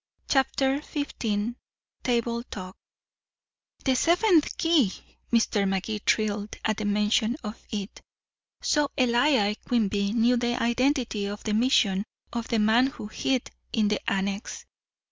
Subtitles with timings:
[0.27, 1.53] CHAPTER XV
[2.01, 2.75] TABLE TALK
[3.85, 4.91] The seventh key!
[5.31, 5.69] Mr.
[5.69, 8.01] Magee thrilled at the mention of it.
[8.63, 13.89] So Elijah Quimby knew the identity and the mission of the man who hid in
[13.89, 14.65] the annex.